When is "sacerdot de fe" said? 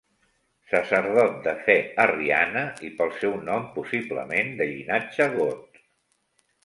0.69-1.75